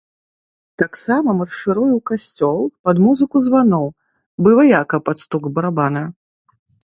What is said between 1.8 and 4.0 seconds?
ў касцёл пад музыку званоў,